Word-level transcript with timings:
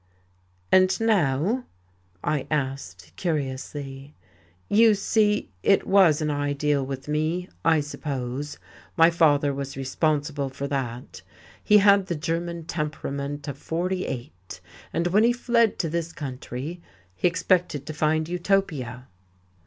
"And 0.71 0.99
now" 0.99 1.65
I 2.23 2.47
asked 2.49 3.13
curiously. 3.17 4.15
"You 4.67 4.95
see, 4.95 5.51
it 5.61 5.85
was 5.85 6.23
an 6.23 6.31
ideal 6.31 6.83
with 6.83 7.07
me, 7.07 7.49
I 7.63 7.81
suppose. 7.81 8.57
My 8.97 9.11
father 9.11 9.53
was 9.53 9.77
responsible 9.77 10.49
for 10.49 10.67
that. 10.69 11.21
He 11.63 11.77
had 11.77 12.07
the 12.07 12.15
German 12.15 12.65
temperament 12.65 13.47
of 13.47 13.59
'48, 13.59 14.59
and 14.91 15.05
when 15.05 15.23
he 15.23 15.33
fled 15.33 15.77
to 15.77 15.87
this 15.87 16.13
country, 16.13 16.81
he 17.13 17.27
expected 17.27 17.85
to 17.85 17.93
find 17.93 18.27
Utopia." 18.27 19.05